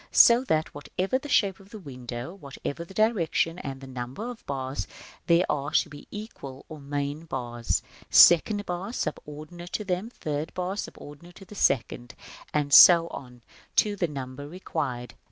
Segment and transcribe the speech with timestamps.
[0.11, 4.43] So that, whatever the shape of the window, whatever the direction and number of the
[4.45, 4.87] bars,
[5.27, 10.81] there are to be central or main bars; second bars subordinated to them; third bars
[10.81, 12.15] subordinated to the second,
[12.51, 13.43] and so on
[13.75, 15.13] to the number required.